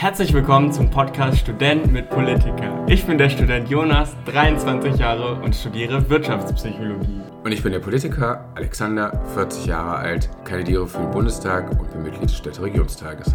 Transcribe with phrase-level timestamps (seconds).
[0.00, 2.86] Herzlich willkommen zum Podcast Student mit Politiker.
[2.86, 7.20] Ich bin der Student Jonas, 23 Jahre und studiere Wirtschaftspsychologie.
[7.42, 12.04] Und ich bin der Politiker Alexander, 40 Jahre alt, kandidiere für den Bundestag und bin
[12.04, 13.34] Mitglied des Städteregionstages.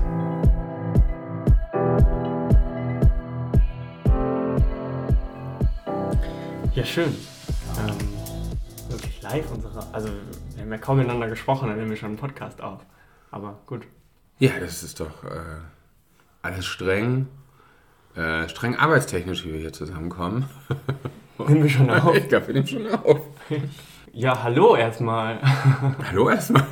[6.73, 7.13] Ja, schön.
[7.77, 7.97] Ähm,
[8.87, 9.85] wirklich live unsere.
[9.91, 10.07] Also,
[10.55, 12.85] wir haben ja kaum miteinander gesprochen, dann nehmen wir schon einen Podcast auf.
[13.31, 13.81] Aber gut.
[14.39, 15.59] Ja, das ist doch äh,
[16.43, 17.27] alles streng,
[18.15, 20.45] äh, streng arbeitstechnisch, wie wir hier zusammenkommen.
[21.47, 22.15] Nehmen wir schon auf?
[22.15, 23.21] Ich glaube, wir nehmen schon auf.
[24.11, 25.41] Ja, hallo erstmal.
[26.09, 26.63] Hallo erstmal.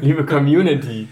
[0.00, 1.08] Liebe Community.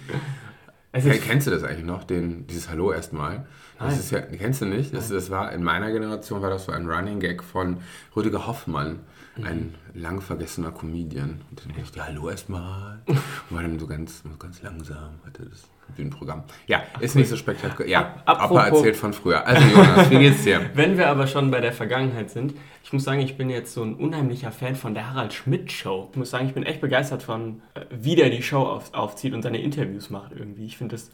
[0.93, 3.47] Ist, kennst du das eigentlich noch, den, dieses Hallo erstmal?
[3.79, 3.98] Das Nein.
[4.01, 4.93] ist ja, kennst du nicht?
[4.93, 7.77] Das, das war in meiner Generation war das so ein Running Gag von
[8.16, 8.98] Rüdiger Hoffmann,
[9.41, 11.43] ein lang vergessener Comedian.
[11.51, 13.01] Und dann dachte ich, ja, hallo erstmal.
[13.07, 13.19] Und
[13.51, 16.45] war dann so ganz, ganz langsam, hatte das Bühnenprogramm.
[16.66, 17.90] Ja, ist nicht so spektakulär.
[17.90, 19.46] Ja, Apropos- Opa erzählt von früher.
[19.46, 20.60] Also Jonas, wie geht's dir?
[20.74, 23.82] wenn wir aber schon bei der Vergangenheit sind, ich muss sagen, ich bin jetzt so
[23.82, 26.09] ein unheimlicher Fan von der Harald Schmidt Show.
[26.12, 29.32] Ich muss sagen, ich bin echt begeistert von, äh, wie der die Show auf, aufzieht
[29.34, 30.66] und seine Interviews macht irgendwie.
[30.66, 31.10] Ich finde das,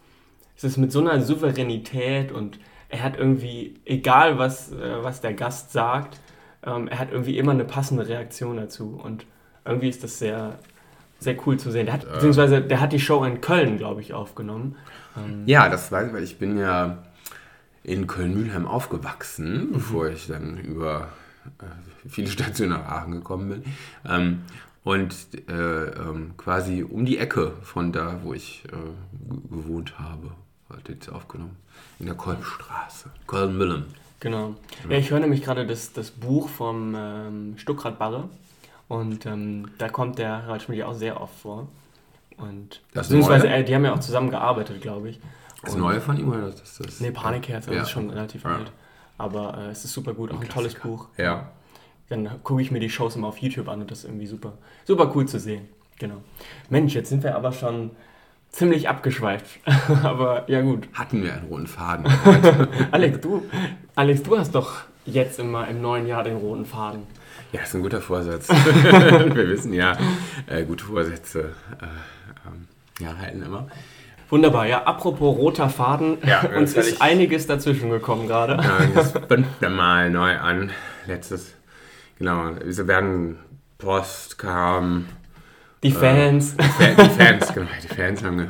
[0.56, 5.32] es ist mit so einer Souveränität und er hat irgendwie, egal was, äh, was der
[5.34, 6.20] Gast sagt,
[6.64, 9.24] ähm, er hat irgendwie immer eine passende Reaktion dazu und
[9.64, 10.58] irgendwie ist das sehr,
[11.22, 11.86] sehr cool zu sehen.
[11.86, 14.76] Der hat, beziehungsweise der hat die Show in Köln, glaube ich, aufgenommen.
[15.16, 16.98] Ähm, Ja, das weiß ich, weil ich bin ja
[17.84, 21.08] in Köln-Mühlheim aufgewachsen, bevor ich dann über
[21.58, 23.64] äh, viele Stationen nach Aachen gekommen bin.
[24.08, 24.42] Ähm,
[24.84, 25.14] und
[25.48, 30.30] äh, ähm, quasi um die Ecke von da, wo ich äh, gewohnt habe,
[30.68, 31.56] hat jetzt aufgenommen.
[31.98, 33.10] In der Kolbstraße.
[33.26, 33.84] Köln-Müllheim.
[34.20, 34.54] Genau.
[34.88, 38.28] Ja, ich höre nämlich gerade das, das Buch vom ähm, Stuckrad Barre
[38.92, 41.68] und ähm, da kommt der Harald Schmidt ja auch sehr oft vor.
[42.36, 45.20] Und Das beziehungsweise äh, die haben ja auch zusammen gearbeitet, glaube ich.
[45.62, 47.00] Das Und- Neue von ihm oder ist das?
[47.00, 47.82] Nee, Panikherz, das Ja.
[47.82, 48.56] ist schon relativ Ja.
[48.56, 48.72] alt.
[49.18, 50.88] Aber äh, es ist super gut, auch ein tolles Klassiker.
[50.88, 51.06] Buch.
[51.16, 51.50] Ja.
[52.08, 54.52] Dann gucke ich mir die Shows immer auf YouTube an und das ist irgendwie super,
[54.84, 55.68] super cool zu sehen.
[55.98, 56.16] Genau.
[56.68, 57.92] Mensch, jetzt sind wir aber schon
[58.50, 59.60] ziemlich abgeschweift.
[60.02, 60.88] aber ja gut.
[60.92, 62.06] Hatten wir einen roten Faden.
[62.90, 63.42] Alex, du,
[63.94, 67.04] Alex, du hast doch jetzt immer im neuen Jahr den roten Faden.
[67.52, 68.48] Ja, ist ein guter Vorsatz.
[68.50, 69.96] wir wissen ja,
[70.46, 72.66] äh, gute Vorsätze äh, ähm,
[72.98, 73.68] ja, halten immer.
[74.30, 78.54] Wunderbar, ja, apropos roter Faden, Ja, uns ist einiges dazwischen gekommen gerade.
[78.54, 80.70] Ja, das fünfte Mal neu an.
[81.06, 81.54] Letztes,
[82.18, 83.36] genau, wir werden
[83.76, 85.06] Post kam.
[85.82, 86.56] Die Fans.
[86.56, 88.48] Die Fa- die Fans, genau, die Fans haben ge-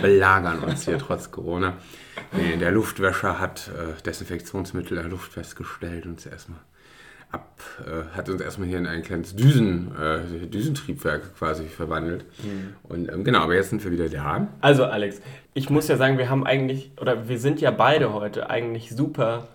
[0.00, 1.74] belagern uns hier trotz Corona.
[2.32, 6.58] Nee, der Luftwäscher hat äh, Desinfektionsmittel in der Luft festgestellt und uns erstmal
[7.32, 12.24] ab, äh, hat uns erstmal hier in ein kleines Düsen, äh, Düsentriebwerk quasi verwandelt.
[12.84, 14.48] Und ähm, genau, aber jetzt sind wir wieder da.
[14.60, 15.20] Also Alex,
[15.54, 19.48] ich muss ja sagen, wir haben eigentlich, oder wir sind ja beide heute eigentlich super,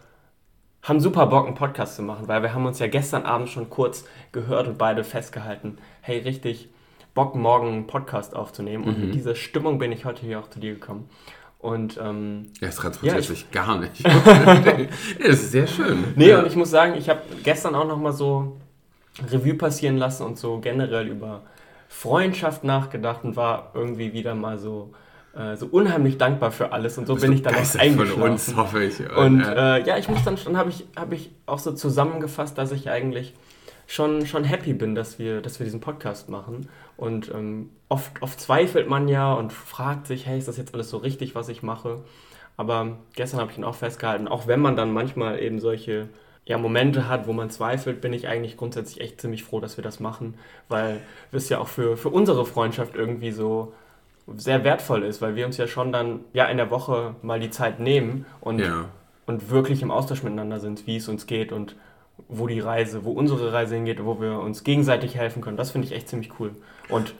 [0.84, 3.70] haben super Bock, einen Podcast zu machen, weil wir haben uns ja gestern Abend schon
[3.70, 6.70] kurz gehört und beide festgehalten, hey, richtig
[7.14, 8.84] Bock, morgen einen Podcast aufzunehmen.
[8.84, 9.06] Und Mhm.
[9.06, 11.10] mit dieser Stimmung bin ich heute hier auch zu dir gekommen.
[11.68, 14.06] Und ähm, Ja, es transportiert Ja, ich- sich gar nicht.
[14.06, 16.04] das ist sehr schön.
[16.16, 16.40] Nee, ja.
[16.40, 18.56] und ich muss sagen, ich habe gestern auch nochmal so
[19.32, 21.42] Revue passieren lassen und so generell über
[21.90, 24.94] Freundschaft nachgedacht und war irgendwie wieder mal so,
[25.36, 28.32] äh, so unheimlich dankbar für alles und so bin ich dann auch begeistert von eingeschlafen.
[28.32, 29.00] uns, hoffe ich.
[29.18, 32.58] Und äh, äh, ja, ich muss dann, dann habe ich, hab ich auch so zusammengefasst,
[32.58, 33.34] dass ich eigentlich
[33.88, 36.70] schon, schon happy bin, dass wir, dass wir diesen Podcast machen.
[36.98, 40.90] Und ähm, oft, oft zweifelt man ja und fragt sich, hey, ist das jetzt alles
[40.90, 42.04] so richtig, was ich mache?
[42.58, 46.10] Aber gestern habe ich ihn auch festgehalten, auch wenn man dann manchmal eben solche
[46.46, 49.84] ja, Momente hat, wo man zweifelt, bin ich eigentlich grundsätzlich echt ziemlich froh, dass wir
[49.84, 50.36] das machen,
[50.70, 53.74] weil es ja auch für, für unsere Freundschaft irgendwie so
[54.36, 57.50] sehr wertvoll ist, weil wir uns ja schon dann ja in der Woche mal die
[57.50, 58.86] Zeit nehmen und ja.
[59.26, 61.76] und wirklich im Austausch miteinander sind, wie es uns geht und
[62.28, 65.58] wo die Reise, wo unsere Reise hingeht, wo wir uns gegenseitig helfen können.
[65.58, 66.52] Das finde ich echt ziemlich cool.
[66.90, 67.14] Und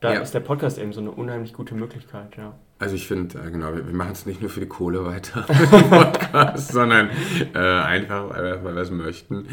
[0.00, 0.20] da Ja.
[0.20, 2.54] ist der Podcast eben so eine unheimlich gute Möglichkeit, ja.
[2.78, 5.42] Also ich finde, äh, genau, wir, wir machen es nicht nur für die Kohle weiter,
[5.90, 7.08] Podcast, sondern
[7.54, 9.46] äh, einfach, weil wir, weil wir es möchten.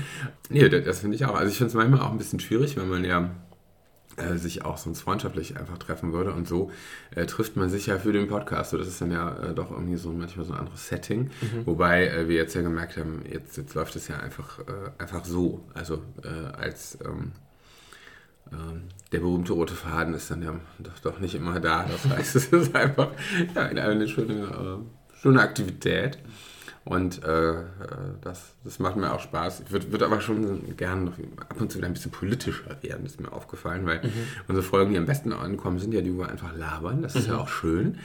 [0.49, 1.35] Nee, das, das finde ich auch.
[1.35, 3.29] Also ich finde es manchmal auch ein bisschen schwierig, wenn man ja
[4.17, 6.71] äh, sich auch sonst freundschaftlich einfach treffen würde und so
[7.15, 8.71] äh, trifft man sich ja für den Podcast.
[8.71, 11.31] So, das ist dann ja äh, doch irgendwie so manchmal so ein anderes Setting.
[11.65, 15.25] Wobei äh, wir jetzt ja gemerkt haben, jetzt, jetzt läuft es ja einfach, äh, einfach
[15.25, 15.63] so.
[15.73, 16.01] Also
[16.57, 17.31] als ähm,
[18.51, 21.85] ähm, der berühmte rote Faden ist dann ja doch, doch nicht immer da.
[21.85, 23.11] Das heißt, es ist einfach
[23.55, 24.79] ja, eine schöne,
[25.21, 26.19] schöne Aktivität.
[26.85, 27.53] Und äh,
[28.21, 29.61] das, das macht mir auch Spaß.
[29.61, 31.13] Ich würde würd aber schon gerne noch
[31.49, 34.27] ab und zu wieder ein bisschen politischer werden, ist mir aufgefallen, weil mhm.
[34.49, 37.01] unsere Folgen, die am besten ankommen, sind ja die, wo wir einfach labern.
[37.01, 37.35] Das ist mhm.
[37.35, 37.99] ja auch schön.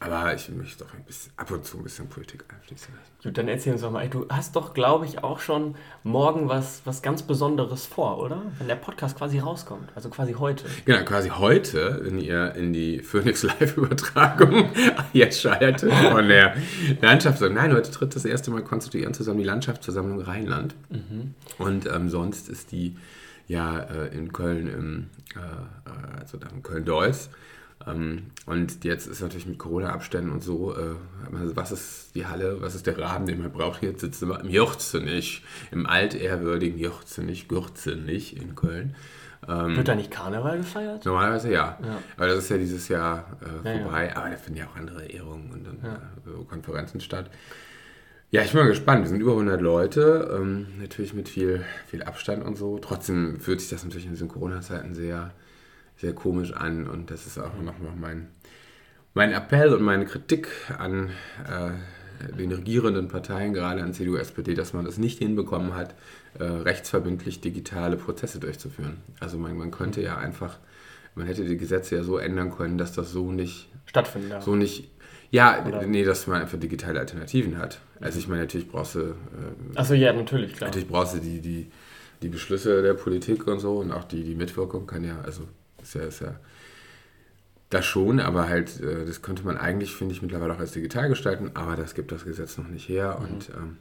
[0.00, 3.14] Aber ich möchte doch ein bisschen, ab und zu ein bisschen Politik einfließen lassen.
[3.22, 4.08] Gut, dann erzähl uns doch mal.
[4.08, 8.42] Du hast doch, glaube ich, auch schon morgen was, was ganz Besonderes vor, oder?
[8.58, 9.90] Wenn der Podcast quasi rauskommt.
[9.94, 10.64] Also quasi heute.
[10.84, 14.70] Genau, quasi heute, wenn ihr in die Phoenix Live-Übertragung
[15.12, 16.56] jetzt schaltet von der
[17.00, 17.56] Landschaftssammlung.
[17.56, 20.74] Nein, heute tritt das erste Mal konstituierend zusammen die Landschaftsversammlung Rheinland.
[20.90, 21.34] Mhm.
[21.58, 22.96] Und ähm, sonst ist die
[23.46, 27.30] ja äh, in Köln, im, äh, äh also dann Köln-Deutz.
[27.86, 30.94] Ähm, und jetzt ist natürlich mit Corona-Abständen und so, äh,
[31.30, 33.82] was ist die Halle, was ist der Rahmen, den man braucht?
[33.82, 38.94] Jetzt sitzen wir im Jürzenich, im altehrwürdigen Jürzenich, Gürzenich in Köln.
[39.46, 41.04] Ähm, Wird da nicht Karneval gefeiert?
[41.04, 41.78] Normalerweise ja.
[41.82, 41.98] ja.
[42.16, 44.04] Aber das ist ja dieses Jahr äh, vorbei.
[44.04, 44.16] Ja, ja.
[44.16, 47.30] Aber da finden ja auch andere Ehrungen und dann, äh, Konferenzen statt.
[48.34, 49.04] Ja, ich bin mal gespannt.
[49.04, 52.80] Wir sind über 100 Leute, ähm, natürlich mit viel, viel Abstand und so.
[52.80, 55.30] Trotzdem fühlt sich das natürlich in diesen Corona-Zeiten sehr,
[55.98, 58.26] sehr komisch an und das ist auch nochmal mein,
[59.14, 61.10] mein Appell und meine Kritik an
[61.48, 65.94] äh, den regierenden Parteien, gerade an CDU, SPD, dass man das nicht hinbekommen hat,
[66.36, 68.96] äh, rechtsverbindlich digitale Prozesse durchzuführen.
[69.20, 70.58] Also man, man könnte ja einfach,
[71.14, 74.42] man hätte die Gesetze ja so ändern können, dass das so nicht stattfindet.
[74.42, 74.90] So nicht
[75.30, 75.86] ja, Oder?
[75.86, 77.80] nee, dass man einfach digitale Alternativen hat.
[78.00, 79.00] Also ich meine, natürlich brauchst du...
[79.00, 80.68] Äh, Achso, ja, natürlich, klar.
[80.68, 81.70] Natürlich brauchst du die, die,
[82.22, 85.42] die Beschlüsse der Politik und so und auch die, die Mitwirkung kann ja, also
[85.82, 86.34] ist ja, ist ja
[87.70, 91.08] das schon, aber halt, äh, das könnte man eigentlich, finde ich, mittlerweile auch als digital
[91.08, 93.26] gestalten, aber das gibt das Gesetz noch nicht her mhm.
[93.26, 93.76] und ähm,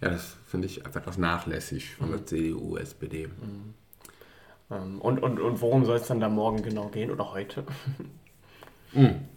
[0.00, 2.12] ja, das finde ich etwas nachlässig von mhm.
[2.12, 3.26] der CDU, SPD.
[3.26, 3.74] Mhm.
[4.70, 7.64] Ähm, und, und, und worum soll es dann da morgen genau gehen oder heute?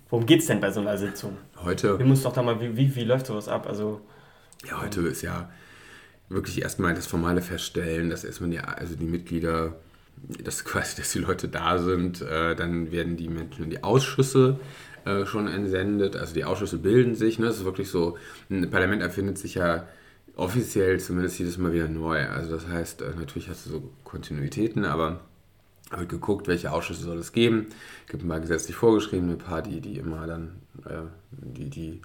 [0.10, 1.38] Worum geht es denn bei so einer Sitzung?
[1.57, 1.98] Heute.
[1.98, 3.68] Wir müssen doch da mal, wie, wie, wie läuft sowas ab?
[3.68, 4.02] Also,
[4.68, 5.50] ja, heute ist ja
[6.30, 9.75] wirklich erstmal das formale Feststellen, dass erstmal die, also die Mitglieder,
[10.44, 14.60] dass quasi, dass die Leute da sind, äh, dann werden die Menschen in die Ausschüsse
[15.06, 16.16] äh, schon entsendet.
[16.16, 17.40] Also die Ausschüsse bilden sich.
[17.40, 17.48] Ne?
[17.48, 18.18] Das ist wirklich so,
[18.50, 19.88] ein Parlament erfindet sich ja
[20.36, 22.28] offiziell zumindest jedes Mal wieder neu.
[22.28, 25.22] Also das heißt, äh, natürlich hast du so Kontinuitäten, aber
[26.00, 27.68] wird geguckt, welche Ausschüsse soll es geben.
[28.06, 30.56] Es gibt ein paar gesetzlich vorgeschriebene, ein paar, die, die immer dann,
[30.86, 31.01] äh,
[31.31, 32.01] die, die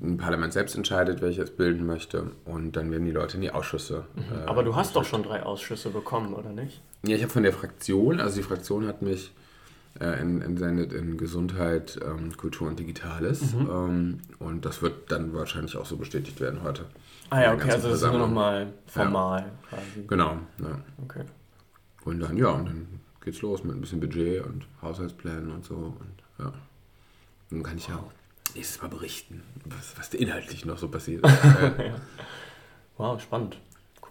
[0.00, 2.30] ein Parlament selbst entscheidet, welches bilden möchte.
[2.44, 4.04] Und dann werden die Leute in die Ausschüsse.
[4.14, 4.22] Mhm.
[4.22, 6.80] Äh, Aber du hast doch schon drei Ausschüsse bekommen, oder nicht?
[7.06, 9.32] Ja, ich habe von der Fraktion, also die Fraktion hat mich
[10.00, 13.52] äh, entsendet in Gesundheit, ähm, Kultur und Digitales.
[13.52, 13.68] Mhm.
[13.70, 16.86] Ähm, und das wird dann wahrscheinlich auch so bestätigt werden heute.
[17.30, 19.68] Ah ja, okay, also das ist nur nochmal formal ja.
[19.68, 20.06] quasi.
[20.06, 20.78] Genau, ja.
[21.04, 21.24] Okay.
[22.04, 25.74] Und dann, ja, und dann geht's los mit ein bisschen Budget und Haushaltsplänen und so.
[25.74, 26.46] Und ja.
[26.46, 26.54] Und
[27.50, 27.96] dann kann ich wow.
[27.96, 31.38] ja nächstes Mal berichten, was, was inhaltlich noch so passiert ist.
[32.98, 33.56] Wow, spannend.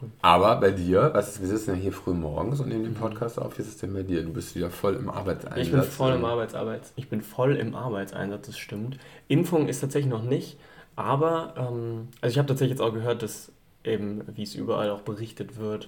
[0.01, 0.09] Cool.
[0.21, 3.39] Aber bei dir, was ist, wir sitzen ja hier früh morgens und nehmen den Podcast
[3.39, 4.23] auf, wie ist es denn bei dir?
[4.23, 5.65] Du bist wieder voll im Arbeitseinsatz.
[5.65, 6.93] Ich bin voll im Arbeitseinsatz.
[6.95, 8.97] Ich bin voll im Arbeitseinsatz, das stimmt.
[9.27, 10.57] Impfung ist tatsächlich noch nicht,
[10.95, 13.51] aber ähm, also ich habe tatsächlich jetzt auch gehört, dass
[13.83, 15.87] eben, wie es überall auch berichtet wird,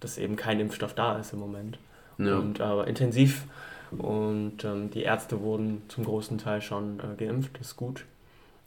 [0.00, 1.78] dass eben kein Impfstoff da ist im Moment.
[2.18, 2.36] Ja.
[2.36, 3.44] Und aber intensiv
[3.90, 8.04] und ähm, die Ärzte wurden zum großen Teil schon äh, geimpft, das ist gut.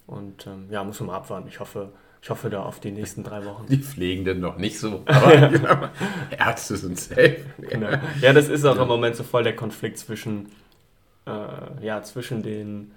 [0.07, 1.47] Und ähm, ja, muss man mal abwarten.
[1.47, 1.89] Ich hoffe,
[2.21, 3.65] ich hoffe da auf die nächsten drei Wochen.
[3.69, 5.91] Die Pflegenden noch nicht so, aber
[6.37, 7.37] Ärzte sind safe.
[7.59, 7.89] Genau.
[8.19, 8.81] Ja, das ist auch ja.
[8.81, 10.47] im Moment so voll der Konflikt zwischen,
[11.27, 12.91] äh, ja, zwischen den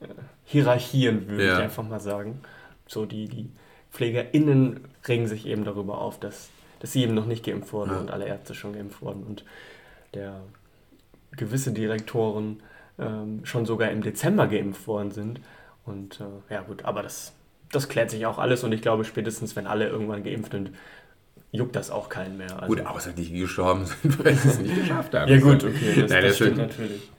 [0.00, 0.06] äh,
[0.44, 1.54] Hierarchien, würde ja.
[1.54, 2.40] ich einfach mal sagen.
[2.86, 3.50] So die, die
[3.90, 7.98] PflegerInnen regen sich eben darüber auf, dass dass sie eben noch nicht geimpft wurden ja.
[7.98, 9.44] und alle Ärzte schon geimpft wurden und
[10.14, 10.40] der
[11.36, 12.62] gewisse Direktoren
[12.98, 15.40] ähm, schon sogar im Dezember geimpft worden sind.
[15.84, 17.32] Und äh, ja gut, aber das,
[17.70, 20.72] das klärt sich auch alles und ich glaube spätestens, wenn alle irgendwann geimpft sind,
[21.52, 22.62] juckt das auch keinen mehr.
[22.62, 25.30] Also, gut, außer die gestorben sind, weil sie es nicht geschafft haben.
[25.30, 27.10] ja gut, okay, das, Nein, das stimmt natürlich.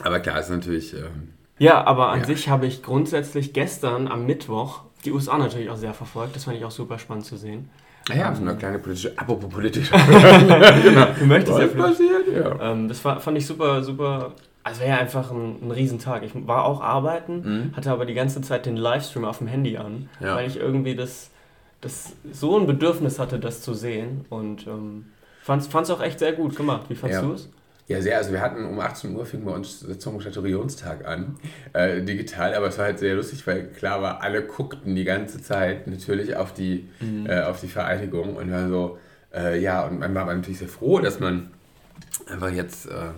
[0.00, 0.94] Aber klar, ist natürlich...
[0.94, 2.26] Ähm, ja, aber an ja.
[2.26, 6.36] sich habe ich grundsätzlich gestern am Mittwoch die USA natürlich auch sehr verfolgt.
[6.36, 7.68] Das fand ich auch super spannend zu sehen.
[8.14, 9.90] Ja, so eine kleine politische, apropos politisch.
[10.82, 11.06] genau.
[11.18, 12.28] Du möchtest ja passiert?
[12.32, 12.72] Ja.
[12.72, 14.32] Ähm, das war, fand ich super, super.
[14.62, 16.22] Also wäre ja einfach ein, ein Riesentag.
[16.22, 17.76] Ich war auch arbeiten, mhm.
[17.76, 20.36] hatte aber die ganze Zeit den Livestream auf dem Handy an, ja.
[20.36, 21.30] weil ich irgendwie das,
[21.80, 24.24] das so ein Bedürfnis hatte, das zu sehen.
[24.30, 25.06] Und ähm,
[25.40, 26.82] fand es auch echt sehr gut gemacht.
[26.88, 27.28] Wie fandest ja.
[27.28, 27.48] du es?
[27.88, 28.18] Ja, sehr.
[28.18, 31.38] Also wir hatten um 18 Uhr fing bei uns Sitzung Staturionstag an,
[31.72, 35.40] äh, digital, aber es war halt sehr lustig, weil klar war, alle guckten die ganze
[35.40, 37.26] Zeit natürlich auf die, mhm.
[37.26, 38.98] äh, auf die Vereinigung und war so,
[39.34, 41.50] äh, ja, und man war natürlich sehr froh, dass man
[42.26, 43.10] einfach jetzt, äh,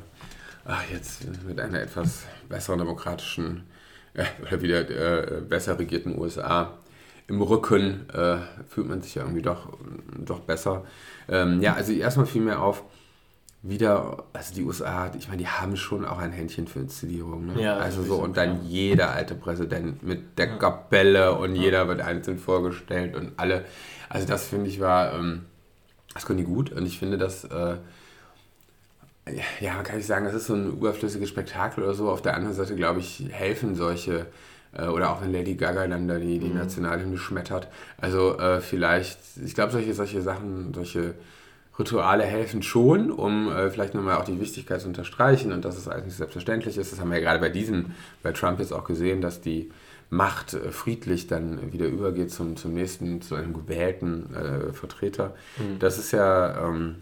[0.65, 3.65] ach, jetzt mit einer etwas besseren demokratischen
[4.15, 6.79] äh, oder wieder äh, besser regierten USA
[7.27, 8.07] im Rücken
[8.67, 9.79] fühlt man sich ja irgendwie doch,
[10.19, 10.85] doch besser.
[11.29, 12.83] Ähm, ja, also erstmal fiel mir auf,
[13.63, 17.47] wieder, also die USA, ich meine, die haben schon auch ein Händchen für Inszenierung.
[17.47, 17.63] Ne?
[17.63, 20.57] Ja, also so, und dann jeder alte Präsident mit der ja.
[20.57, 21.63] Kapelle und ja.
[21.63, 23.65] jeder wird einzeln vorgestellt und alle.
[24.09, 25.43] Also das finde ich war, ähm,
[26.15, 27.77] das können die gut und ich finde das, äh,
[29.61, 32.11] ja, kann ich sagen, das ist so ein überflüssiges Spektakel oder so.
[32.11, 34.27] Auf der anderen Seite, glaube ich, helfen solche,
[34.73, 36.57] äh, oder auch wenn Lady Gaga dann da die, die mhm.
[36.57, 37.69] Nationalhymne schmettert.
[37.99, 41.15] Also äh, vielleicht, ich glaube, solche, solche Sachen, solche
[41.81, 45.89] Rituale helfen schon, um äh, vielleicht nochmal auch die Wichtigkeit zu unterstreichen und dass es
[45.89, 46.93] eigentlich selbstverständlich ist.
[46.93, 49.71] Das haben wir ja gerade bei diesem, bei Trump jetzt auch gesehen, dass die
[50.11, 55.35] Macht äh, friedlich dann wieder übergeht zum, zum nächsten, zu einem gewählten äh, Vertreter.
[55.57, 55.79] Mhm.
[55.79, 56.97] Das ist ja, ähm,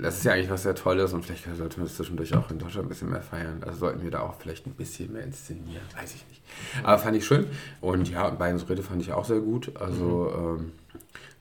[0.00, 2.58] das ist ja eigentlich was sehr Tolles und vielleicht sollten wir es zwischendurch auch in
[2.58, 3.62] Deutschland ein bisschen mehr feiern.
[3.64, 6.42] Also sollten wir da auch vielleicht ein bisschen mehr inszenieren, weiß ich nicht.
[6.82, 7.46] Aber fand ich schön.
[7.80, 9.74] Und ja, und Bidens Rede fand ich auch sehr gut.
[9.76, 10.58] Also mhm.
[10.60, 10.72] ähm,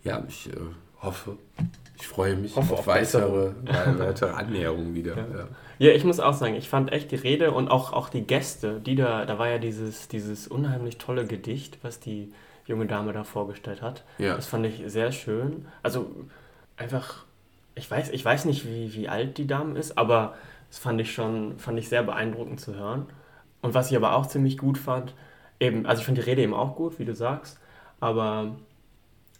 [0.03, 0.55] ja, ich äh,
[1.01, 1.37] hoffe,
[1.99, 3.51] ich freue mich hoffe auf, auf weitere,
[3.97, 5.17] weitere Annäherungen wieder.
[5.17, 5.23] Ja.
[5.23, 5.47] Ja.
[5.79, 5.91] ja.
[5.93, 8.95] ich muss auch sagen, ich fand echt die Rede und auch, auch die Gäste, die
[8.95, 12.31] da, da war ja dieses, dieses unheimlich tolle Gedicht, was die
[12.65, 14.03] junge Dame da vorgestellt hat.
[14.17, 14.35] Ja.
[14.35, 15.65] Das fand ich sehr schön.
[15.81, 16.11] Also
[16.75, 17.25] einfach,
[17.75, 20.35] ich weiß, ich weiß nicht, wie, wie alt die Dame ist, aber
[20.69, 23.07] das fand ich schon, fand ich sehr beeindruckend zu hören.
[23.61, 25.15] Und was ich aber auch ziemlich gut fand,
[25.59, 27.59] eben, also ich fand die Rede eben auch gut, wie du sagst,
[27.99, 28.55] aber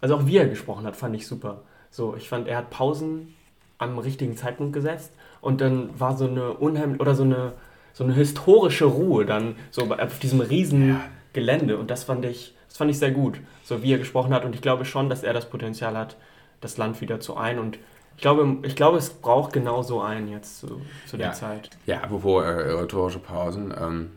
[0.02, 1.64] also auch wie er gesprochen hat, fand ich super.
[1.90, 3.34] So, ich fand, er hat Pausen
[3.78, 7.54] am richtigen Zeitpunkt gesetzt und dann war so eine unheimlich oder so eine
[7.94, 11.02] so eine historische Ruhe dann so auf diesem riesen ja.
[11.34, 14.46] Gelände und das fand ich das fand ich sehr gut, so wie er gesprochen hat
[14.46, 16.16] und ich glaube schon, dass er das Potenzial hat,
[16.62, 17.80] das Land wieder zu ein und
[18.16, 21.34] ich glaube, ich glaube, es braucht genau so einen jetzt zu, zu der ja.
[21.34, 21.70] Zeit.
[21.86, 24.12] Ja, apropos äh, rhetorische Pausen, ähm,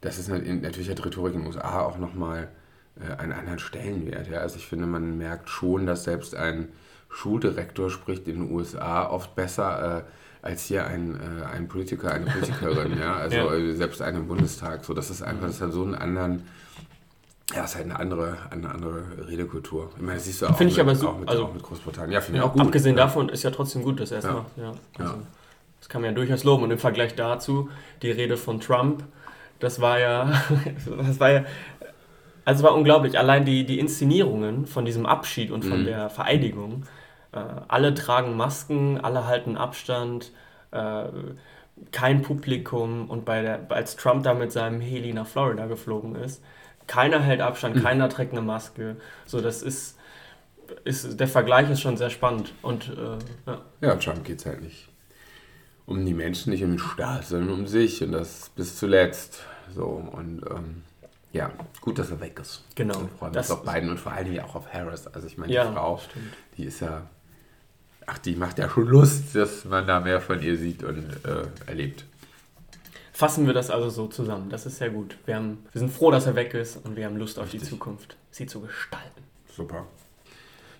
[0.00, 2.48] das ist natürlich hat Rhetorik in den USA auch nochmal
[3.00, 4.28] äh, einen anderen Stellenwert.
[4.28, 4.38] Ja?
[4.38, 6.68] Also ich finde, man merkt schon, dass selbst ein
[7.10, 10.02] Schuldirektor spricht in den USA oft besser äh,
[10.42, 12.98] als hier ein, äh, ein Politiker, eine Politikerin.
[12.98, 13.16] ja?
[13.16, 13.54] Also ja.
[13.54, 14.84] Äh, selbst eine im Bundestag.
[14.84, 16.44] So, das ist einfach, das hat so einen anderen
[17.54, 19.90] ja, ist halt eine andere, eine andere Redekultur.
[19.96, 21.64] Ich meine, das siehst du auch, mit, ich aber so, auch, mit, also, auch mit
[21.64, 22.12] Großbritannien.
[22.12, 22.62] Ja, finde ich auch gut.
[22.62, 23.04] Abgesehen ja.
[23.04, 24.32] davon ist ja trotzdem gut, dass er es ja.
[24.32, 24.46] macht.
[24.56, 24.72] Ja.
[24.98, 25.18] Also, ja.
[25.80, 26.62] Das kann man ja durchaus loben.
[26.62, 27.68] Und im Vergleich dazu,
[28.02, 29.02] die Rede von Trump,
[29.58, 30.30] das war ja,
[30.96, 31.44] das war ja
[32.44, 33.18] also war unglaublich.
[33.18, 35.86] Allein die, die Inszenierungen von diesem Abschied und von mhm.
[35.86, 36.84] der Vereidigung.
[37.32, 40.32] Äh, alle tragen Masken, alle halten Abstand,
[40.72, 41.04] äh,
[41.92, 43.08] kein Publikum.
[43.08, 46.42] Und bei der, als Trump da mit seinem Heli nach Florida geflogen ist,
[46.86, 47.82] keiner hält Abstand, mhm.
[47.82, 48.96] keiner trägt eine Maske.
[49.26, 49.96] So, das ist,
[50.84, 52.52] ist der Vergleich ist schon sehr spannend.
[52.62, 53.60] Und, äh, ja.
[53.80, 54.90] ja, Trump geht es halt nicht
[55.90, 58.02] um die Menschen, nicht um den Staat, sondern um sich.
[58.02, 59.44] Und das bis zuletzt.
[59.74, 60.82] So, und ähm,
[61.32, 62.64] ja, gut, dass er weg ist.
[62.76, 62.98] Genau.
[62.98, 65.06] Und freuen uns auf beiden und vor allen Dingen auch auf Harris.
[65.08, 66.32] Also ich meine, die ja, Frau, stimmt.
[66.56, 67.02] die ist ja,
[68.10, 71.68] ach, die macht ja schon Lust, dass man da mehr von ihr sieht und äh,
[71.70, 72.04] erlebt.
[73.12, 74.48] Fassen wir das also so zusammen.
[74.50, 75.16] Das ist sehr gut.
[75.26, 77.58] Wir, haben, wir sind froh, dass er weg ist und wir haben Lust auf die
[77.58, 79.22] Zukunft, sie zu gestalten.
[79.54, 79.86] Super.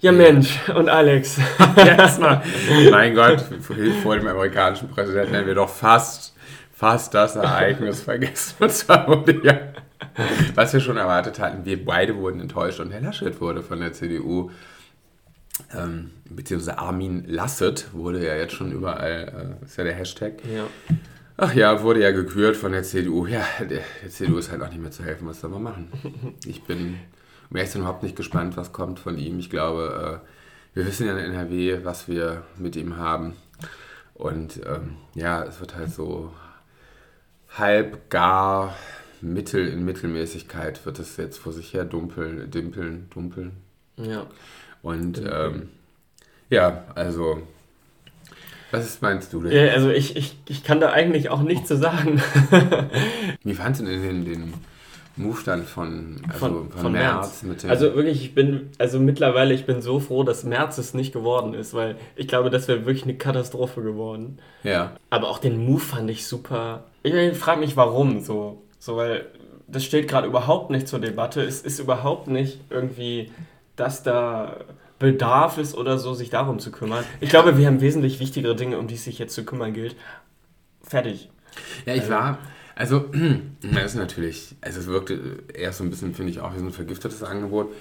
[0.01, 1.39] Ja, Mensch, und Alex.
[1.77, 2.43] Erstmal,
[2.91, 3.45] mein Gott,
[4.03, 6.35] vor dem amerikanischen Präsidenten haben wir doch fast,
[6.73, 8.57] fast das Ereignis vergessen.
[8.59, 9.59] Und zwar wurde ja
[10.55, 13.93] Was wir schon erwartet hatten, wir beide wurden enttäuscht und Herr Laschet wurde von der
[13.93, 14.51] CDU,
[15.75, 20.43] ähm, beziehungsweise Armin Lasset wurde ja jetzt schon überall, äh, ist ja der Hashtag.
[20.45, 20.67] Ja.
[21.37, 23.27] Ach ja, wurde ja gekürt von der CDU.
[23.27, 25.27] Ja, der, der CDU ist halt auch nicht mehr zu helfen.
[25.27, 25.93] Was soll man machen?
[26.47, 26.99] Ich bin,
[27.51, 29.39] um ehrlich überhaupt nicht gespannt, was kommt von ihm.
[29.39, 33.35] Ich glaube, äh, wir wissen ja in NRW, was wir mit ihm haben.
[34.15, 36.33] Und ähm, ja, es wird halt so
[37.49, 38.75] halb gar
[39.23, 43.53] Mittel in Mittelmäßigkeit wird es jetzt vor sich her dumpeln, dimpeln, dumpeln.
[43.97, 44.27] Ja.
[44.83, 45.69] Und ähm,
[46.49, 47.43] ja, also,
[48.71, 49.53] was meinst du denn?
[49.53, 52.23] Ja, also ich, ich, ich kann da eigentlich auch nichts zu sagen.
[53.45, 54.55] Wie fandest du denn den, den
[55.17, 57.43] Move dann von, also von, von, von März?
[57.43, 61.13] März also wirklich, ich bin, also mittlerweile, ich bin so froh, dass März es nicht
[61.13, 64.39] geworden ist, weil ich glaube, das wäre wirklich eine Katastrophe geworden.
[64.63, 64.93] Ja.
[65.11, 66.85] Aber auch den Move fand ich super.
[67.03, 68.63] Ich frage mich, warum so.
[68.79, 69.27] So, weil
[69.69, 71.43] das steht gerade überhaupt nicht zur Debatte.
[71.43, 73.31] Es ist überhaupt nicht irgendwie,
[73.81, 74.57] dass da
[74.99, 77.05] Bedarf ist oder so, sich darum zu kümmern.
[77.21, 79.97] Ich glaube, wir haben wesentlich wichtigere Dinge, um die es sich jetzt zu kümmern gilt.
[80.83, 81.31] Fertig.
[81.87, 82.39] Ja, ich also, war,
[82.77, 83.11] also,
[83.63, 86.67] das ist natürlich, also es wirkte eher so ein bisschen, finde ich, auch wie so
[86.67, 87.73] ein vergiftetes Angebot.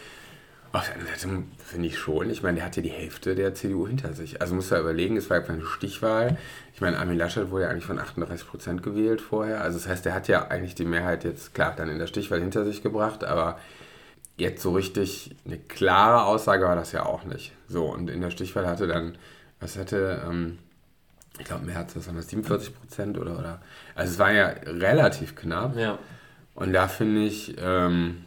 [0.71, 2.29] Auf der anderen Seite finde ich schon.
[2.29, 4.39] Ich meine, der hat ja die Hälfte der CDU hinter sich.
[4.39, 6.37] Also muss er überlegen, es war ja eine Stichwahl.
[6.75, 9.61] Ich meine, Armin Laschet wurde ja eigentlich von 38 Prozent gewählt vorher.
[9.61, 12.39] Also das heißt, der hat ja eigentlich die Mehrheit jetzt, klar, dann in der Stichwahl
[12.39, 13.23] hinter sich gebracht.
[13.23, 13.57] Aber
[14.39, 17.53] jetzt so richtig eine klare Aussage war das ja auch nicht.
[17.67, 19.17] So, und in der Stichwahl hatte dann,
[19.59, 20.59] was hatte, ähm,
[21.37, 23.61] ich glaube, März, was waren das, 47 Prozent oder, oder?
[23.95, 25.75] Also es war ja relativ knapp.
[25.75, 25.99] Ja.
[26.55, 28.25] Und da finde ich, ähm,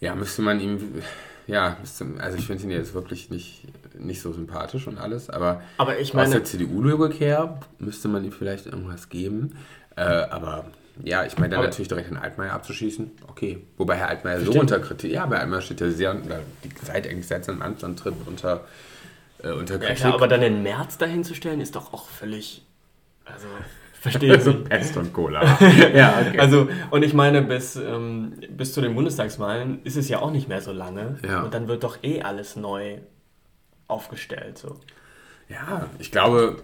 [0.00, 1.02] ja, müsste man ihm,
[1.46, 1.76] ja,
[2.18, 3.64] also ich finde ihn jetzt wirklich nicht,
[3.98, 8.24] nicht so sympathisch und alles, aber, Aber ich aus meine, der CDU-Logik her müsste man
[8.24, 9.56] ihm vielleicht irgendwas geben.
[9.96, 10.66] Äh, aber
[11.04, 13.64] ja, ich meine, dann Aber- natürlich direkt Herrn Altmaier abzuschießen, okay.
[13.76, 17.26] Wobei Herr Altmaier so unter Kritik, ja, bei Altmaier steht er sehr, die seit eigentlich
[17.26, 18.64] seit seinem Amtsantritt unter,
[19.42, 19.96] äh, unter ja, Kritik.
[19.96, 22.64] klar, aber dann den März dahin zu stellen, ist doch auch völlig.
[23.24, 23.46] Also,
[24.02, 24.68] verstehe ich so nicht.
[24.68, 25.58] Pest und Cola.
[25.94, 26.38] ja, okay.
[26.38, 30.48] Also, und ich meine, bis, ähm, bis zu den Bundestagswahlen ist es ja auch nicht
[30.48, 31.18] mehr so lange.
[31.26, 31.42] Ja.
[31.42, 32.98] Und dann wird doch eh alles neu
[33.86, 34.58] aufgestellt.
[34.58, 34.80] So.
[35.48, 36.62] ja, ich glaube,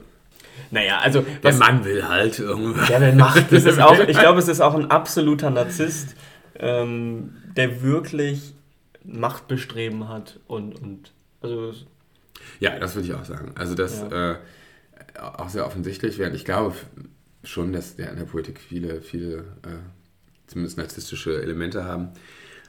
[0.71, 2.89] Naja, also, der was Mann will halt irgendwas.
[2.89, 6.17] der will Macht, das ist auch, ich glaube, es ist auch ein absoluter Narzisst,
[6.59, 8.55] ähm, der wirklich
[9.05, 11.73] Machtbestreben hat und, und also,
[12.59, 13.53] Ja, das würde ich auch sagen.
[13.57, 14.35] Also das äh,
[15.21, 16.75] auch sehr offensichtlich während Ich glaube
[17.49, 19.79] schon, dass der in der Politik viele, viele äh,
[20.47, 22.11] zumindest narzisstische Elemente haben.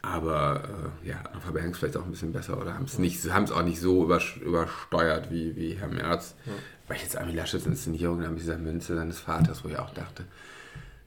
[0.02, 0.62] Aber
[1.04, 3.52] äh, ja, Annalena Banks vielleicht auch ein bisschen besser oder haben es nicht, haben es
[3.52, 6.34] auch nicht so übersteuert wie, wie Herr Merz.
[6.88, 10.24] Weil ich jetzt Armin Laschets Inszenierung mit dieser Münze seines Vaters, wo ich auch dachte,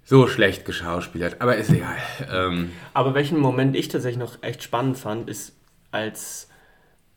[0.05, 1.41] so schlecht geschauspielert.
[1.41, 1.97] Aber ist egal.
[2.31, 5.53] Ähm, Aber welchen Moment ich tatsächlich noch echt spannend fand, ist,
[5.91, 6.49] als,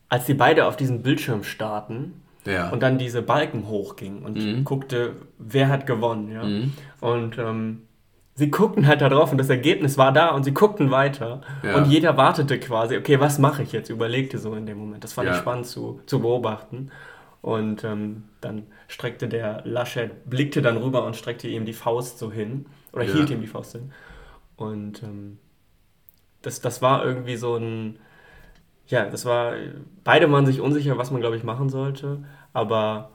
[0.09, 2.71] als die beide auf diesen Bildschirm starten ja.
[2.71, 4.65] und dann diese Balken hochgingen und Mhm.
[4.65, 6.31] guckte, wer hat gewonnen.
[6.33, 6.43] Ja?
[7.07, 7.83] Und ähm,
[8.35, 11.41] sie guckten halt da drauf und das Ergebnis war da und sie guckten weiter.
[11.63, 11.77] Ja.
[11.77, 13.89] Und jeder wartete quasi, okay, was mache ich jetzt?
[13.91, 15.05] Überlegte so in dem Moment.
[15.05, 16.91] Das fand ich spannend zu, zu beobachten.
[17.43, 22.33] Und ähm, dann streckte der Laschet, blickte dann rüber und streckte ihm die Faust so
[22.33, 22.67] hin.
[22.93, 23.93] Oder hielt ihm die Faust hin.
[24.57, 25.39] Und ähm,
[26.43, 27.99] das, das war irgendwie so ein.
[28.89, 29.55] Ja, das war.
[30.05, 32.25] Beide waren sich unsicher, was man, glaube ich, machen sollte.
[32.53, 33.11] Aber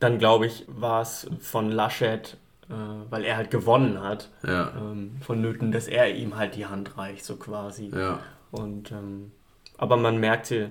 [0.00, 2.36] dann, glaube ich, war es von Laschet,
[2.68, 2.74] äh,
[3.10, 4.72] weil er halt gewonnen hat, ja.
[4.76, 7.88] ähm, vonnöten, dass er ihm halt die Hand reicht, so quasi.
[7.94, 8.20] Ja.
[8.50, 9.32] Und, ähm,
[9.78, 10.70] aber man merkte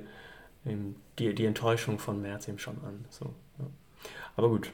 [0.65, 3.05] ähm, die, die Enttäuschung von Merz ihm schon an.
[3.09, 3.65] So, ja.
[4.35, 4.71] Aber gut,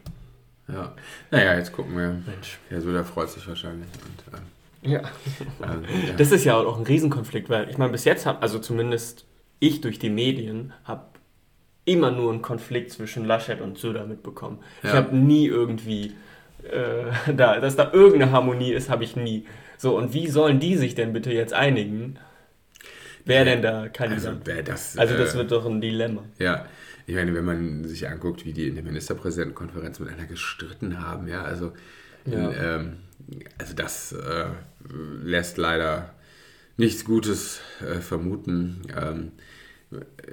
[0.68, 0.94] Ja.
[1.32, 2.10] Naja, jetzt gucken wir.
[2.26, 2.60] Mensch.
[2.70, 3.90] Ja, so, der freut sich wahrscheinlich.
[3.94, 4.46] Und, ähm,
[4.88, 5.02] Ja.
[5.64, 6.14] ähm, ja.
[6.18, 9.26] Das ist ja auch ein Riesenkonflikt, weil ich meine, bis jetzt habe, also zumindest
[9.60, 11.06] ich durch die Medien, habe
[11.86, 14.60] immer nur einen Konflikt zwischen Laschet und Söder mitbekommen.
[14.84, 14.96] Ich Ja.
[14.98, 16.14] habe nie irgendwie,
[16.64, 19.46] äh, da, dass da irgendeine Harmonie ist, habe ich nie.
[19.78, 22.18] So, und wie sollen die sich denn bitte jetzt einigen?
[23.26, 24.48] Wer denn da Kandidat?
[24.48, 26.24] Also, das, Also das äh, wird doch ein Dilemma.
[26.40, 26.66] Ja,
[27.06, 31.42] ich meine, wenn man sich anguckt, wie die in der Ministerpräsidentenkonferenz miteinander gestritten haben, ja,
[31.44, 31.74] also,
[32.28, 32.52] Ja.
[32.52, 32.98] Ähm,
[33.58, 34.46] also das äh,
[35.24, 36.14] lässt leider
[36.78, 38.82] nichts Gutes äh, vermuten.
[38.96, 39.32] Ähm,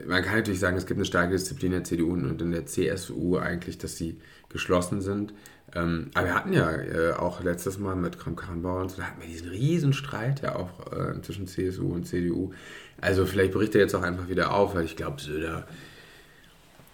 [0.06, 3.38] man kann natürlich sagen, es gibt eine starke Disziplin der CDU und in der CSU
[3.38, 5.32] eigentlich, dass sie geschlossen sind.
[5.74, 9.20] Ähm, aber wir hatten ja äh, auch letztes Mal mit Kram-Karrenbauer und so, da hatten
[9.20, 12.52] wir diesen riesen Streit ja auch äh, zwischen CSU und CDU.
[13.00, 15.66] Also vielleicht bricht er jetzt auch einfach wieder auf, weil ich glaube, Söder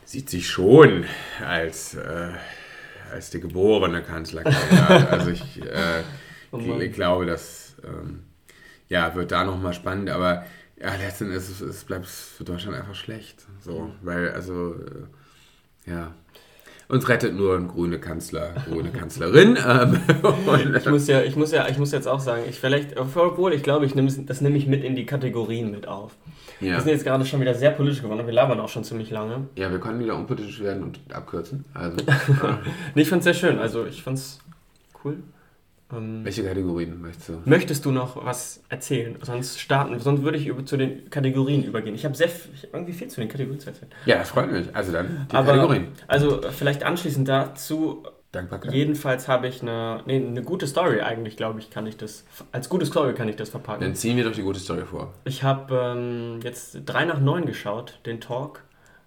[0.04, 1.04] sieht sich schon
[1.46, 2.30] als, äh,
[3.10, 5.10] als der geborene Kanzlerkandidat.
[5.10, 6.02] also ich, äh,
[6.52, 6.58] Oh
[6.92, 8.24] glaube, das ähm,
[8.88, 10.44] ja, wird da nochmal spannend, aber
[10.80, 13.46] ja, letztendlich ist es, es bleibt für Deutschland einfach schlecht.
[13.60, 16.14] So, weil, also, äh, ja.
[16.90, 19.56] Uns rettet nur ein grüne Kanzler, grüne Kanzlerin.
[19.66, 20.00] Ähm,
[20.76, 23.62] Ich muss ja, ich muss ja, ich muss jetzt auch sagen, ich vielleicht, obwohl ich
[23.62, 26.16] glaube, ich nehme es- das nehme ich mit in die Kategorien mit auf.
[26.58, 26.80] Wir ja.
[26.80, 29.46] sind jetzt gerade schon wieder sehr politisch geworden und wir labern auch schon ziemlich lange.
[29.56, 31.64] ja, wir konnten wieder unpolitisch werden und abkürzen.
[31.74, 31.96] Also,
[32.94, 34.40] Nee, ich fand's sehr schön, also ich fand's
[35.04, 35.16] cool.
[35.92, 37.42] Ähm, welche Kategorien möchtest du?
[37.44, 39.16] möchtest du noch was erzählen?
[39.22, 41.94] Sonst starten, sonst würde ich über, zu den Kategorien übergehen.
[41.94, 43.90] Ich habe sehr, ich hab irgendwie viel zu den Kategorien zu erzählen.
[44.06, 44.74] Ja, das freut mich.
[44.74, 45.88] Also dann die Aber, Kategorien.
[46.06, 48.72] also vielleicht anschließend dazu, Dankbarkeit.
[48.72, 52.68] jedenfalls habe ich eine, nee, eine gute Story eigentlich, glaube ich, kann ich das, als
[52.68, 53.82] gute Story kann ich das verpacken.
[53.82, 55.12] Dann ziehen wir doch die gute Story vor.
[55.24, 58.62] Ich habe ähm, jetzt 3 nach 9 geschaut, den Talk.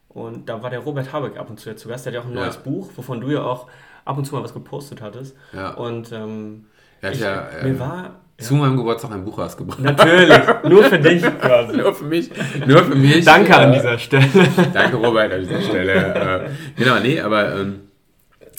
[0.09, 2.05] Und da war der Robert Habeck ab und zu jetzt zu Gast.
[2.05, 2.41] Der hat ja auch ein Ja.
[2.43, 3.67] neues Buch, wovon du ja auch
[4.05, 5.35] ab und zu mal was gepostet hattest.
[5.53, 5.73] Ja.
[5.73, 6.65] Und ähm,
[7.03, 8.19] Er hat ich, ja äh, mir war.
[8.37, 9.79] zu meinem Geburtstag ein Buch rausgebracht.
[9.79, 11.77] Natürlich, nur für dich quasi.
[11.77, 12.29] Nur für mich.
[12.65, 13.23] Nur für mich.
[13.25, 14.25] Danke an Äh, dieser Stelle.
[14.73, 15.93] Danke, Robert, an dieser Stelle.
[15.93, 16.49] äh,
[16.81, 17.81] genau, nee, aber ähm,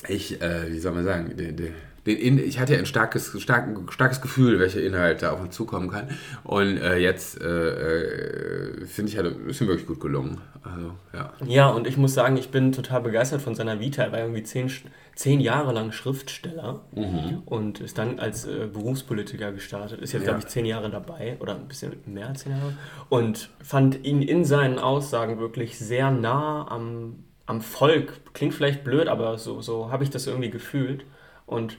[0.08, 1.68] ich, äh, wie soll man sagen, der, der,
[2.06, 6.08] den ich hatte ja ein starkes, stark, starkes Gefühl, welche Inhalte auf uns zukommen kann.
[6.42, 10.40] Und äh, jetzt äh, äh, finde ich, halt, ist ihm wirklich gut gelungen.
[10.62, 11.32] Also, ja.
[11.46, 14.02] ja, und ich muss sagen, ich bin total begeistert von seiner Vita.
[14.02, 14.70] Er war irgendwie zehn,
[15.14, 17.42] zehn Jahre lang Schriftsteller mhm.
[17.46, 20.00] und ist dann als äh, Berufspolitiker gestartet.
[20.00, 20.30] Ist jetzt, ja.
[20.30, 22.74] glaube ich, zehn Jahre dabei oder ein bisschen mehr als zehn Jahre.
[23.08, 28.20] Und fand ihn in seinen Aussagen wirklich sehr nah am, am Volk.
[28.34, 31.04] Klingt vielleicht blöd, aber so, so habe ich das irgendwie gefühlt.
[31.46, 31.78] Und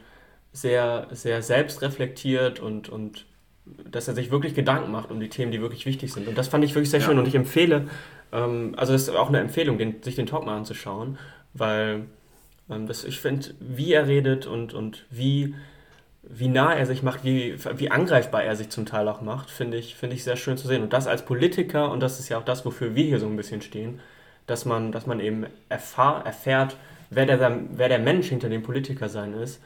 [0.56, 3.26] sehr, sehr selbstreflektiert und, und
[3.66, 6.28] dass er sich wirklich Gedanken macht um die Themen, die wirklich wichtig sind.
[6.28, 7.06] Und das fand ich wirklich sehr ja.
[7.06, 7.20] schön.
[7.20, 7.88] Und ich empfehle,
[8.32, 11.18] ähm, also das ist auch eine Empfehlung, den, sich den Talk mal anzuschauen,
[11.54, 12.06] weil
[12.70, 15.56] ähm, das, ich finde, wie er redet und, und wie,
[16.24, 19.78] wie nah er sich macht, wie, wie angreifbar er sich zum Teil auch macht, finde
[19.78, 20.84] ich, find ich sehr schön zu sehen.
[20.84, 23.36] Und das als Politiker, und das ist ja auch das, wofür wir hier so ein
[23.36, 24.00] bisschen stehen,
[24.48, 26.78] dass man, dass man eben erfahr, erfährt,
[27.10, 29.60] wer der, wer der Mensch hinter dem Politiker sein ist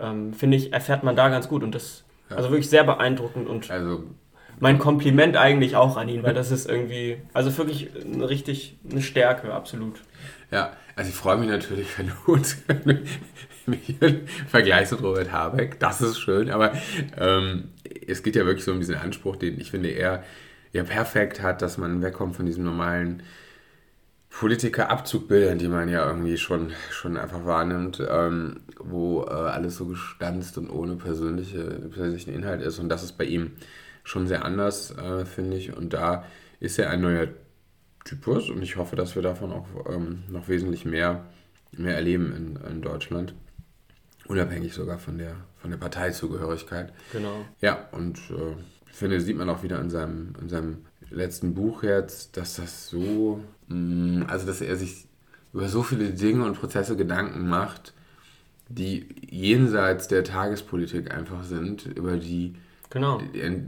[0.00, 1.62] ähm, finde ich, erfährt man da ganz gut.
[1.62, 2.36] Und das, ja.
[2.36, 4.04] also wirklich sehr beeindruckend und also,
[4.60, 9.02] mein Kompliment eigentlich auch an ihn, weil das ist irgendwie, also wirklich eine richtig eine
[9.02, 10.02] Stärke, absolut.
[10.50, 12.62] Ja, also ich freue mich natürlich, wenn du uns
[14.48, 16.72] vergleichst mit Robert Habeck, das ist schön, aber
[17.16, 17.70] ähm,
[18.06, 20.24] es geht ja wirklich so um diesen Anspruch, den ich finde, er
[20.72, 23.22] ja perfekt hat, dass man wegkommt von diesem normalen
[24.30, 30.56] Politiker-Abzugbildern, die man ja irgendwie schon, schon einfach wahrnimmt, ähm, wo äh, alles so gestanzt
[30.56, 32.78] und ohne persönliche, persönlichen Inhalt ist.
[32.78, 33.52] Und das ist bei ihm
[34.04, 35.76] schon sehr anders, äh, finde ich.
[35.76, 36.24] Und da
[36.60, 37.28] ist er ein neuer
[38.04, 41.26] Typus und ich hoffe, dass wir davon auch ähm, noch wesentlich mehr,
[41.72, 43.34] mehr erleben in, in Deutschland.
[44.26, 46.92] Unabhängig sogar von der, von der Parteizugehörigkeit.
[47.12, 47.44] Genau.
[47.60, 48.54] Ja, und äh,
[48.88, 52.88] ich finde, sieht man auch wieder in seinem, in seinem letzten Buch jetzt, dass das
[52.88, 53.42] so,
[54.28, 55.06] also dass er sich
[55.52, 57.94] über so viele Dinge und Prozesse Gedanken macht,
[58.68, 62.54] die jenseits der Tagespolitik einfach sind, über die
[62.88, 63.20] genau.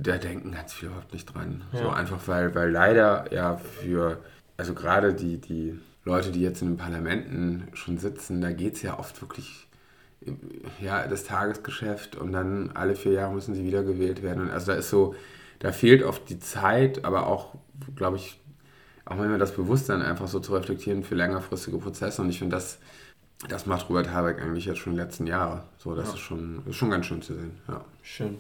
[0.03, 1.63] da denken ganz viele überhaupt nicht dran.
[1.73, 1.81] Ja.
[1.81, 4.21] So einfach, weil, weil leider ja für,
[4.57, 8.83] also gerade die, die Leute, die jetzt in den Parlamenten schon sitzen, da geht es
[8.83, 9.67] ja oft wirklich
[10.81, 14.45] ja, das Tagesgeschäft und dann alle vier Jahre müssen sie wiedergewählt werden.
[14.45, 15.15] Und also da ist so,
[15.59, 17.55] da fehlt oft die Zeit, aber auch,
[17.97, 18.41] glaube ich,
[19.05, 22.23] auch manchmal das Bewusstsein einfach so zu reflektieren für längerfristige Prozesse.
[22.23, 22.79] Und ich finde, das,
[23.49, 25.63] das macht Robert Habeck eigentlich jetzt schon in den letzten Jahren.
[25.79, 26.15] So, das ja.
[26.15, 27.59] ist, schon, ist schon ganz schön zu sehen.
[27.69, 27.81] Ja.
[28.03, 28.39] Schön.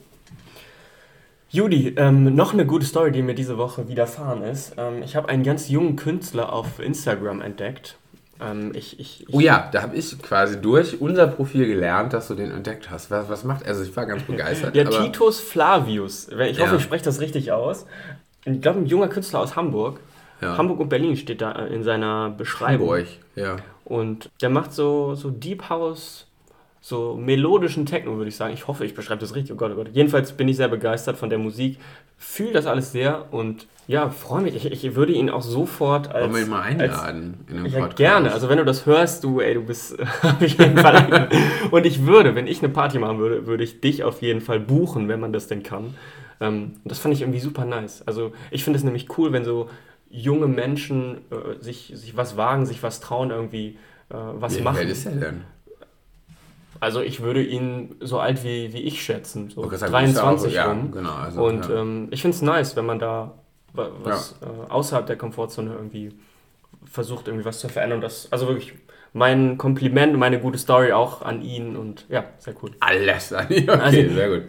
[1.50, 4.74] Judy, ähm, noch eine gute Story, die mir diese Woche widerfahren ist.
[4.78, 7.98] Ähm, ich habe einen ganz jungen Künstler auf Instagram entdeckt.
[8.40, 12.28] Ähm, ich, ich, ich, oh ja, da habe ich quasi durch unser Profil gelernt, dass
[12.28, 13.10] du den entdeckt hast.
[13.10, 14.74] Was, was macht Also ich war ganz begeistert.
[14.74, 16.28] Der Titus Flavius.
[16.28, 16.76] Ich hoffe, ja.
[16.76, 17.84] ich spreche das richtig aus.
[18.46, 20.00] Ich glaube, ein junger Künstler aus Hamburg.
[20.42, 20.58] Ja.
[20.58, 22.88] Hamburg und Berlin steht da in seiner Beschreibung.
[22.88, 23.56] Hamburg, ja.
[23.84, 26.26] Und der macht so, so Deep House,
[26.80, 28.52] so melodischen Techno, würde ich sagen.
[28.52, 29.54] Ich hoffe, ich beschreibe das richtig.
[29.54, 29.90] Oh Gott, oh Gott.
[29.92, 31.78] Jedenfalls bin ich sehr begeistert von der Musik,
[32.18, 34.54] fühle das alles sehr und ja, freue mich.
[34.54, 36.24] Ich, ich würde ihn auch sofort als.
[36.24, 37.96] Wollen wir ihn mal einladen als, in einem ja, Podcast?
[37.96, 38.32] gerne.
[38.32, 41.28] Also, wenn du das hörst, du, ey, du bist auf jeden Fall.
[41.70, 44.60] und ich würde, wenn ich eine Party machen würde, würde ich dich auf jeden Fall
[44.60, 45.94] buchen, wenn man das denn kann.
[46.40, 48.02] Ähm, das fand ich irgendwie super nice.
[48.06, 49.68] Also, ich finde es nämlich cool, wenn so
[50.12, 53.78] junge Menschen äh, sich, sich was wagen, sich was trauen, irgendwie
[54.10, 54.78] äh, was wie, machen.
[54.80, 55.44] Wer ist er denn?
[56.78, 60.90] Also ich würde ihn so alt wie, wie ich schätzen, so okay, 23 auch, rum.
[60.92, 61.80] Ja, genau, also, und ja.
[61.80, 63.34] ähm, ich finde es nice, wenn man da
[63.72, 64.48] was ja.
[64.48, 66.12] äh, außerhalb der Komfortzone irgendwie
[66.84, 68.00] versucht, irgendwie was zu verändern.
[68.00, 68.74] Das, also wirklich
[69.14, 72.72] mein Kompliment, meine gute Story auch an ihn und ja, sehr cool.
[72.80, 74.42] Alles an ihn, okay, also, sehr gut.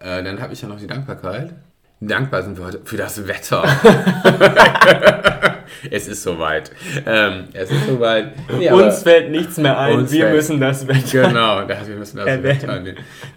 [0.00, 1.54] Äh, dann habe ich ja noch die Dankbarkeit.
[2.00, 3.64] Dankbar sind wir heute für das Wetter.
[5.90, 6.70] es ist soweit.
[7.04, 8.34] Ähm, es ist soweit.
[8.52, 10.08] Nee, uns fällt nichts mehr ein.
[10.08, 11.28] Wir fällt, müssen das Wetter.
[11.28, 12.44] Genau, wir müssen das erwähnen.
[12.44, 12.80] Wetter.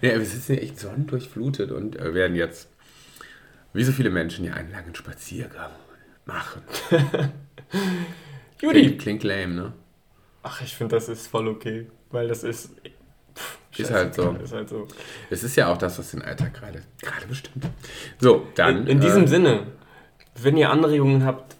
[0.00, 2.68] wir sind echt sonnendurchflutet und äh, werden jetzt,
[3.72, 5.72] wie so viele Menschen, ja einen langen Spaziergang
[6.24, 6.62] machen.
[8.60, 8.80] Judy.
[8.80, 9.72] Klingt, klingt lame, ne?
[10.44, 11.88] Ach, ich finde, das ist voll okay.
[12.12, 12.70] Weil das ist
[13.78, 14.30] ist halt so.
[14.42, 14.86] Ist halt so.
[15.30, 17.66] Es ist ja auch das, was den Alltag gerade, gerade bestimmt.
[18.20, 18.82] So, dann.
[18.82, 19.66] In, in diesem äh, Sinne,
[20.40, 21.56] wenn ihr Anregungen habt,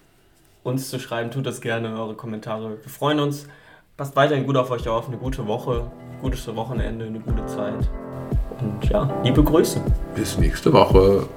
[0.63, 2.79] uns zu schreiben, tut das gerne, eure Kommentare.
[2.83, 3.47] Wir freuen uns.
[3.97, 5.09] Passt weiterhin gut auf euch auf.
[5.09, 7.89] Eine gute Woche, gutes Wochenende, eine gute Zeit.
[8.61, 9.81] Und ja, liebe Grüße.
[10.15, 11.29] Bis nächste Woche.